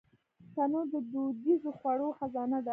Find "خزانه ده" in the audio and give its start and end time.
2.17-2.69